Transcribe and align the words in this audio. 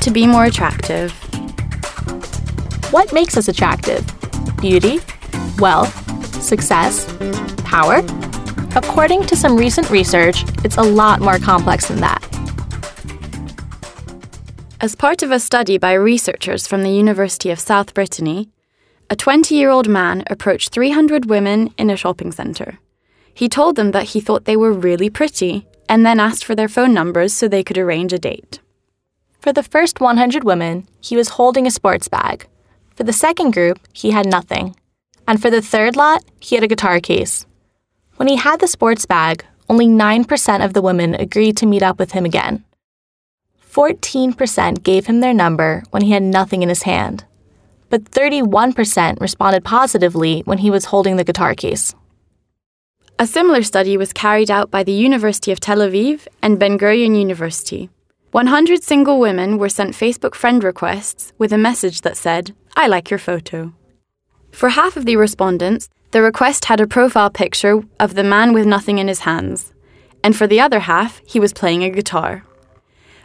to 0.00 0.10
be 0.10 0.26
more 0.26 0.46
attractive. 0.46 1.12
What 2.92 3.12
makes 3.12 3.36
us 3.36 3.48
attractive? 3.48 4.04
Beauty? 4.60 5.00
Wealth? 5.58 5.94
Success? 6.42 7.06
Power? 7.64 7.98
According 8.76 9.26
to 9.26 9.36
some 9.36 9.56
recent 9.56 9.90
research, 9.90 10.44
it's 10.64 10.76
a 10.76 10.82
lot 10.82 11.20
more 11.20 11.38
complex 11.38 11.88
than 11.88 12.00
that. 12.00 12.24
As 14.80 14.94
part 14.94 15.22
of 15.22 15.30
a 15.30 15.38
study 15.38 15.76
by 15.76 15.92
researchers 15.92 16.66
from 16.66 16.82
the 16.82 16.90
University 16.90 17.50
of 17.50 17.60
South 17.60 17.92
Brittany, 17.92 18.48
a 19.10 19.16
20 19.16 19.54
year 19.54 19.70
old 19.70 19.88
man 19.88 20.24
approached 20.28 20.72
300 20.72 21.28
women 21.28 21.74
in 21.76 21.90
a 21.90 21.96
shopping 21.96 22.32
centre. 22.32 22.78
He 23.34 23.48
told 23.48 23.76
them 23.76 23.90
that 23.90 24.10
he 24.10 24.20
thought 24.20 24.44
they 24.44 24.56
were 24.56 24.72
really 24.72 25.10
pretty 25.10 25.66
and 25.88 26.06
then 26.06 26.20
asked 26.20 26.44
for 26.44 26.54
their 26.54 26.68
phone 26.68 26.94
numbers 26.94 27.32
so 27.32 27.46
they 27.48 27.64
could 27.64 27.76
arrange 27.76 28.12
a 28.12 28.18
date. 28.18 28.60
For 29.40 29.54
the 29.54 29.62
first 29.62 30.00
100 30.00 30.44
women, 30.44 30.86
he 31.00 31.16
was 31.16 31.30
holding 31.30 31.66
a 31.66 31.70
sports 31.70 32.08
bag. 32.08 32.46
For 32.94 33.04
the 33.04 33.12
second 33.12 33.52
group, 33.52 33.78
he 33.94 34.10
had 34.10 34.26
nothing. 34.26 34.76
And 35.26 35.40
for 35.40 35.48
the 35.48 35.62
third 35.62 35.96
lot, 35.96 36.22
he 36.40 36.56
had 36.56 36.64
a 36.64 36.68
guitar 36.68 37.00
case. 37.00 37.46
When 38.16 38.28
he 38.28 38.36
had 38.36 38.60
the 38.60 38.68
sports 38.68 39.06
bag, 39.06 39.46
only 39.66 39.86
9% 39.86 40.62
of 40.62 40.74
the 40.74 40.82
women 40.82 41.14
agreed 41.14 41.56
to 41.56 41.66
meet 41.66 41.82
up 41.82 41.98
with 41.98 42.12
him 42.12 42.26
again. 42.26 42.64
14% 43.66 44.82
gave 44.82 45.06
him 45.06 45.20
their 45.20 45.32
number 45.32 45.84
when 45.90 46.02
he 46.02 46.10
had 46.10 46.22
nothing 46.22 46.62
in 46.62 46.68
his 46.68 46.82
hand, 46.82 47.24
but 47.88 48.04
31% 48.04 49.20
responded 49.20 49.64
positively 49.64 50.40
when 50.40 50.58
he 50.58 50.70
was 50.70 50.86
holding 50.86 51.16
the 51.16 51.24
guitar 51.24 51.54
case. 51.54 51.94
A 53.18 53.26
similar 53.26 53.62
study 53.62 53.96
was 53.96 54.12
carried 54.12 54.50
out 54.50 54.70
by 54.70 54.82
the 54.82 54.92
University 54.92 55.50
of 55.50 55.60
Tel 55.60 55.78
Aviv 55.78 56.26
and 56.42 56.58
Ben 56.58 56.78
Gurion 56.78 57.18
University. 57.18 57.88
100 58.32 58.84
single 58.84 59.18
women 59.18 59.58
were 59.58 59.68
sent 59.68 59.92
Facebook 59.92 60.36
friend 60.36 60.62
requests 60.62 61.32
with 61.36 61.52
a 61.52 61.58
message 61.58 62.02
that 62.02 62.16
said, 62.16 62.54
I 62.76 62.86
like 62.86 63.10
your 63.10 63.18
photo. 63.18 63.72
For 64.52 64.68
half 64.68 64.96
of 64.96 65.04
the 65.04 65.16
respondents, 65.16 65.88
the 66.12 66.22
request 66.22 66.66
had 66.66 66.80
a 66.80 66.86
profile 66.86 67.30
picture 67.30 67.82
of 67.98 68.14
the 68.14 68.22
man 68.22 68.52
with 68.52 68.66
nothing 68.66 68.98
in 68.98 69.08
his 69.08 69.20
hands, 69.20 69.72
and 70.22 70.36
for 70.36 70.46
the 70.46 70.60
other 70.60 70.80
half, 70.80 71.20
he 71.26 71.40
was 71.40 71.52
playing 71.52 71.82
a 71.82 71.90
guitar. 71.90 72.44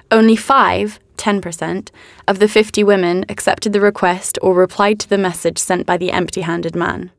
Only 0.09 0.35
five, 0.35 0.99
10%, 1.17 1.89
of 2.27 2.39
the 2.39 2.47
50 2.47 2.83
women 2.83 3.25
accepted 3.29 3.73
the 3.73 3.81
request 3.81 4.39
or 4.41 4.55
replied 4.55 4.99
to 5.01 5.09
the 5.09 5.19
message 5.19 5.59
sent 5.59 5.85
by 5.85 5.97
the 5.97 6.11
empty 6.11 6.41
handed 6.41 6.75
man. 6.75 7.11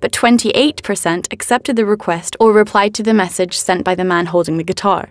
But 0.00 0.12
28% 0.12 1.32
accepted 1.32 1.74
the 1.74 1.84
request 1.84 2.36
or 2.38 2.52
replied 2.52 2.94
to 2.94 3.02
the 3.02 3.14
message 3.14 3.58
sent 3.58 3.82
by 3.82 3.96
the 3.96 4.04
man 4.04 4.26
holding 4.26 4.56
the 4.56 4.62
guitar. 4.62 5.10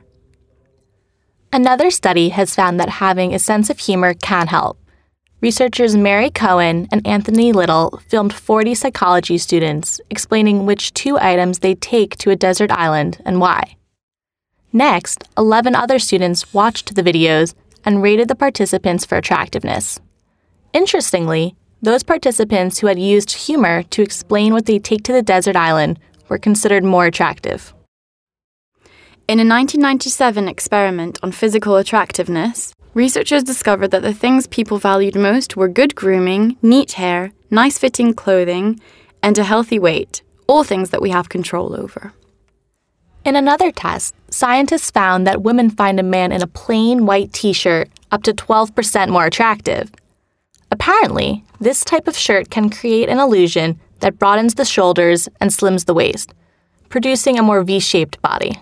Another 1.54 1.92
study 1.92 2.30
has 2.30 2.56
found 2.56 2.80
that 2.80 2.90
having 2.90 3.32
a 3.32 3.38
sense 3.38 3.70
of 3.70 3.78
humor 3.78 4.16
can 4.16 4.48
help. 4.48 4.80
Researchers 5.40 5.96
Mary 5.96 6.32
Cowan 6.32 6.88
and 6.92 7.06
Anthony 7.06 7.52
Little 7.52 8.02
filmed 8.08 8.34
40 8.34 8.73
psychology 8.73 9.38
students 9.38 10.02
explaining 10.09 10.66
which 10.66 10.96
two 10.96 11.16
items 11.20 11.59
they 11.59 11.76
take 11.76 12.18
to 12.18 12.31
a 12.31 12.36
desert 12.36 12.72
island 12.72 13.22
and 13.24 13.40
why. 13.40 13.76
Next, 14.72 15.26
11 15.38 15.76
other 15.76 16.00
students 16.00 16.56
watched 16.56 16.96
the 16.96 17.04
videos 17.04 17.54
and 17.86 18.02
rated 18.02 18.30
the 18.30 18.36
participants 18.36 19.06
for 19.06 19.20
attractiveness. 19.20 20.00
Interestingly, 20.74 21.56
those 21.84 22.02
participants 22.02 22.80
who 22.80 22.88
had 22.88 22.98
used 22.98 23.31
humor 23.31 23.84
to 23.92 24.02
explain 24.02 24.54
what 24.54 24.66
they 24.66 24.80
take 24.80 25.04
to 25.04 25.14
the 25.14 25.22
desert 25.22 25.56
island 25.56 26.00
were 26.30 26.40
considered 26.40 26.84
more 26.84 27.06
attractive. 27.06 27.76
In 29.25 29.39
a 29.39 29.47
1997 29.47 30.49
experiment 30.49 31.17
on 31.23 31.31
physical 31.31 31.77
attractiveness, 31.77 32.73
researchers 32.93 33.41
discovered 33.41 33.91
that 33.91 34.02
the 34.02 34.13
things 34.13 34.47
people 34.47 34.77
valued 34.77 35.16
most 35.16 35.56
were 35.56 35.69
good 35.69 35.95
grooming, 35.95 36.57
neat 36.61 36.91
hair, 36.91 37.31
nice 37.50 37.78
fitting 37.78 38.13
clothing, 38.13 38.81
and 39.22 39.38
a 39.38 39.45
healthy 39.45 39.79
weight, 39.79 40.22
all 40.45 40.66
things 40.66 40.89
that 40.89 41.01
we 41.01 41.09
have 41.12 41.29
control 41.29 41.73
over. 41.73 42.12
In 43.23 43.38
another 43.38 43.72
test, 43.72 44.13
scientists 44.29 44.91
found 44.91 45.25
that 45.25 45.41
women 45.41 45.69
find 45.69 46.01
a 46.01 46.03
man 46.03 46.33
in 46.33 46.41
a 46.41 46.47
plain 46.47 47.06
white 47.06 47.31
t 47.31 47.53
shirt 47.53 47.89
up 48.12 48.23
to 48.23 48.33
12% 48.33 49.07
more 49.07 49.25
attractive. 49.25 49.89
Apparently, 50.69 51.45
this 51.62 51.85
type 51.85 52.09
of 52.09 52.17
shirt 52.17 52.50
can 52.50 52.69
create 52.69 53.07
an 53.07 53.19
illusion 53.19 53.79
that 54.01 54.19
broadens 54.19 54.56
the 54.56 54.66
shoulders 54.66 55.29
and 55.39 55.50
slims 55.50 55.85
the 55.85 55.94
waist, 55.94 56.33
producing 56.89 57.39
a 57.39 57.44
more 57.44 57.63
V 57.63 57.79
shaped 57.79 58.22
body. 58.22 58.59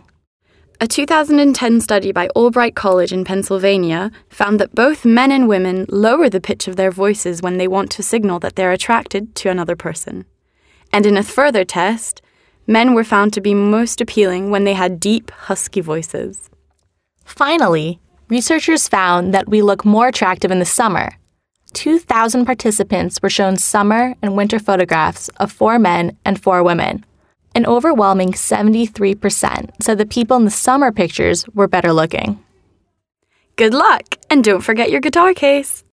A 0.83 0.87
2010 0.87 1.79
study 1.79 2.11
by 2.11 2.27
Albright 2.29 2.73
College 2.73 3.13
in 3.13 3.23
Pennsylvania 3.23 4.09
found 4.29 4.59
that 4.59 4.73
both 4.73 5.05
men 5.05 5.31
and 5.31 5.47
women 5.47 5.85
lower 5.89 6.27
the 6.27 6.41
pitch 6.41 6.67
of 6.67 6.75
their 6.75 6.89
voices 6.89 7.39
when 7.39 7.59
they 7.59 7.67
want 7.67 7.91
to 7.91 8.01
signal 8.01 8.39
that 8.39 8.55
they're 8.55 8.71
attracted 8.71 9.35
to 9.35 9.51
another 9.51 9.75
person. 9.75 10.25
And 10.91 11.05
in 11.05 11.17
a 11.17 11.21
further 11.21 11.63
test, 11.63 12.23
men 12.65 12.95
were 12.95 13.03
found 13.03 13.31
to 13.33 13.41
be 13.41 13.53
most 13.53 14.01
appealing 14.01 14.49
when 14.49 14.63
they 14.63 14.73
had 14.73 14.99
deep, 14.99 15.29
husky 15.29 15.81
voices. 15.81 16.49
Finally, 17.25 17.99
researchers 18.29 18.87
found 18.87 19.35
that 19.35 19.47
we 19.47 19.61
look 19.61 19.85
more 19.85 20.07
attractive 20.07 20.49
in 20.49 20.57
the 20.57 20.65
summer. 20.65 21.11
2,000 21.73 22.43
participants 22.43 23.21
were 23.21 23.29
shown 23.29 23.55
summer 23.55 24.15
and 24.23 24.35
winter 24.35 24.57
photographs 24.57 25.29
of 25.37 25.51
four 25.51 25.77
men 25.77 26.17
and 26.25 26.41
four 26.41 26.63
women. 26.63 27.05
An 27.53 27.65
overwhelming 27.65 28.31
73% 28.31 29.71
said 29.81 29.97
the 29.97 30.05
people 30.05 30.37
in 30.37 30.45
the 30.45 30.51
summer 30.51 30.91
pictures 30.91 31.45
were 31.49 31.67
better 31.67 31.93
looking. 31.93 32.43
Good 33.55 33.73
luck, 33.73 34.17
and 34.29 34.43
don't 34.43 34.61
forget 34.61 34.89
your 34.89 35.01
guitar 35.01 35.33
case. 35.33 35.83